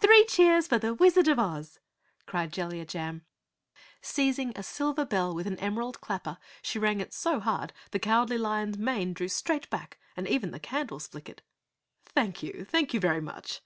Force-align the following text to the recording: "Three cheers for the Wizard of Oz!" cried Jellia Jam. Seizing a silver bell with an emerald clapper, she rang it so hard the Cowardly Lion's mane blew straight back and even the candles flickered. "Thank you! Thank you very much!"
"Three 0.00 0.24
cheers 0.24 0.66
for 0.66 0.80
the 0.80 0.92
Wizard 0.92 1.28
of 1.28 1.38
Oz!" 1.38 1.78
cried 2.26 2.52
Jellia 2.52 2.84
Jam. 2.84 3.24
Seizing 4.02 4.52
a 4.56 4.62
silver 4.64 5.04
bell 5.04 5.32
with 5.32 5.46
an 5.46 5.56
emerald 5.60 6.00
clapper, 6.00 6.38
she 6.62 6.80
rang 6.80 7.00
it 7.00 7.12
so 7.14 7.38
hard 7.38 7.72
the 7.92 8.00
Cowardly 8.00 8.38
Lion's 8.38 8.76
mane 8.76 9.12
blew 9.12 9.28
straight 9.28 9.70
back 9.70 10.00
and 10.16 10.26
even 10.26 10.50
the 10.50 10.58
candles 10.58 11.06
flickered. 11.06 11.42
"Thank 12.04 12.42
you! 12.42 12.64
Thank 12.68 12.92
you 12.92 12.98
very 12.98 13.20
much!" 13.20 13.60